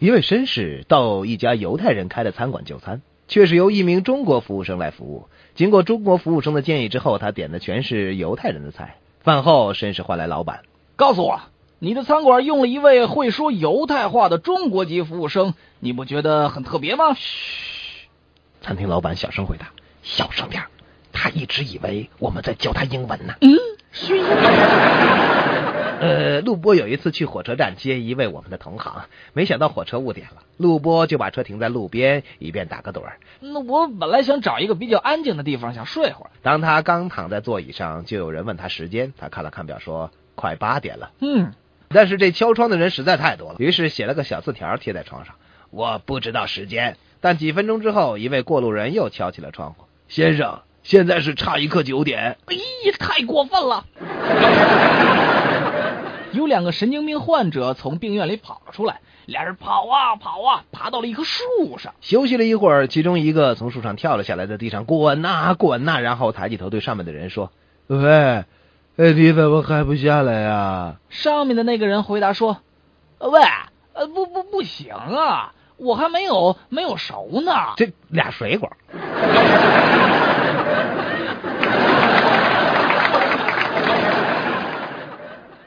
[0.00, 5.28] 一位绅士到一家犹太人开的餐馆就餐，却是由一名中国服务生来服务。
[5.54, 8.96] 经过中国服务生的建议之后，他点的全是犹太人的菜。
[9.20, 10.62] 饭后，绅士换来老板，
[10.96, 11.40] 告诉我，
[11.78, 17.14] 你的餐馆用了一位会说犹太话的中国籍服务生，你不觉得很特别吗？
[17.14, 18.08] 嘘，
[18.60, 19.70] 餐厅老板小声回答
[20.02, 20.64] ：“小声点
[21.12, 23.56] 他一直以为我们在教他英文呢。”嗯，
[23.92, 24.20] 嘘。
[26.04, 33.18] 呃，陆波有一次去火车站接一位我们的同行，没想到火车误点了，陆波就把车停在路边，以便打个盹儿。
[33.40, 36.30] 那我本来想找一个比较安静的地方，想睡会儿。
[36.42, 41.12] 当他刚躺在座椅上，就有人问他时间，他看了看表，说快八点了。
[41.20, 41.52] 嗯，
[41.88, 45.36] 但是这敲窗的人实在太多了，于是写了个小字条贴在窗上：
[45.70, 46.96] 我不知道时间。
[47.20, 52.36] 但几分钟之后，一位过路人又敲起了窗户：先生，现在是差一刻九点。
[52.46, 53.84] 哎呀，太过分了！
[56.44, 67.50] 有两个神经病患者从病院里跑了出来，俩人跑啊跑啊，爬到了一棵树上，休息了一会儿，其中一个从树上跳了下来，在地上滚呐滚呐，然后抬起头对上面的人说
[67.88, 68.44] ：“喂，
[68.96, 72.58] 哎，你怎么还不下来呀？”上面的那个人回答说
[73.20, 73.40] ：“喂，
[73.94, 78.70] 呃，不不不行啊，我还没有没有熟呢。”这俩水果。